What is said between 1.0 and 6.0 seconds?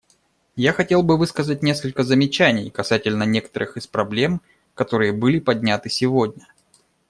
бы высказать несколько замечаний касательно некоторых из проблем, которые были подняты